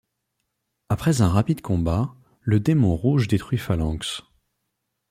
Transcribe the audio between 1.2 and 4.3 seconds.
un rapide combat, le démon rouge détruit Phalanx.